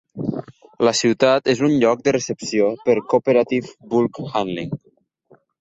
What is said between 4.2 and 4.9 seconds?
Handling.